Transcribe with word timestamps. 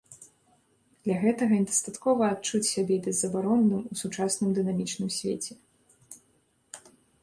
Для 1.07 1.17
гэтага 1.23 1.59
дастаткова 1.69 2.23
адчуць 2.37 2.63
сябе 2.73 2.95
безабаронным 3.11 3.81
у 3.91 4.01
сучасным 4.03 4.49
дынамічным 4.61 5.09
свеце. 5.21 5.53